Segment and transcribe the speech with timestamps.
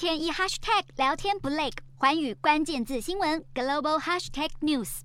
[0.00, 5.00] 天一 hashtag 聊天不累，环宇关键字新闻 global hashtag news。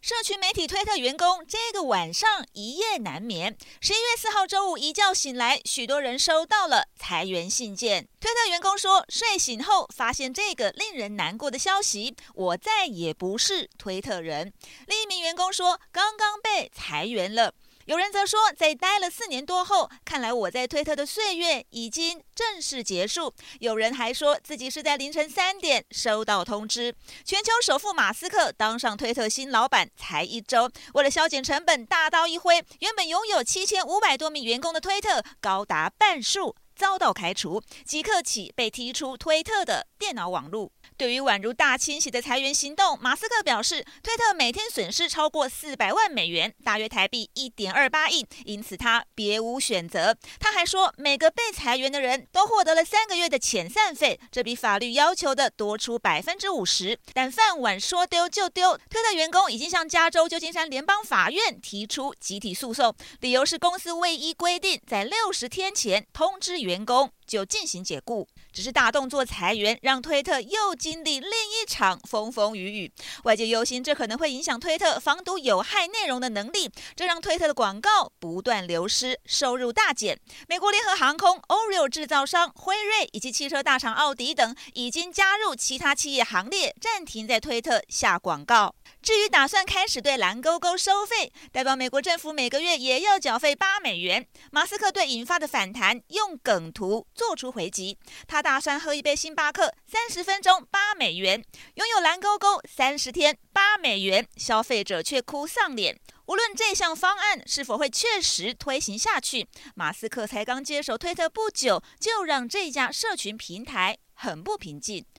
[0.00, 3.58] 社群媒体推特员工这个晚上一夜难眠。
[3.80, 8.08] 十一月四号周五一觉醒来，许多人收到了裁员信件。
[8.20, 14.52] 推特员工说，睡醒后发现这个令人难过的消息，我再也不是推特人。
[14.86, 17.52] 另一名员工说，刚刚被裁员了。
[17.86, 23.34] 有人则说，在待了四年多后，看来我在推特的岁月已经正式结束。
[23.58, 26.94] 有人还说自己是在凌晨三点收到通知。
[27.24, 40.72] 全球首富马斯克当上推特新老板才一周，为了削减成本，大刀一挥，原本拥有七千五百多名员工的推特，高达半数遭到开除，即刻起被踢出推特的电脑网络。
[40.96, 50.16] 对于宛如大清洗的裁员行动，马斯克表示，推特每天损失超过四百万美元，大约台币一点二八亿，因此他别无选择。
[50.38, 56.98] 他还说，每个被裁员的人都获得了三个月的遣散费，这比法律要求的多出百分之五十。
[57.12, 67.10] 但饭碗说丢就丢，推特员工已经向加州旧金山联邦法院提出集体诉讼，理由是公司未依规定在六十天前通知员员工。
[67.30, 72.92] 就进行解雇，只是大动作裁员，让推特又经历另一场风风雨雨。
[73.22, 80.18] 外界忧心，这可能会影响推特防堵有害内容的能力，这让推特的广告不断流失，收入大减。
[80.48, 88.74] 美国联合航空、Oreo 制造商、辉瑞以及汽车大厂奥迪等，已经加入其他企业行列，暂停在推特下广告。
[89.02, 94.26] 至于打算开始对蓝勾勾收费，代表美国政府每个月也要缴费八美元。
[94.52, 101.42] 马斯克对引发的反弹用梗图做出回击，他打算喝一杯星巴克，三十分钟八美元，
[101.74, 105.98] 拥有蓝勾勾三十天八美元，消费者却哭丧脸。
[106.26, 115.04] 无论这项方案是否会确实推行下去，马斯克才刚接手推特不久，就让这家社群平台很不平静。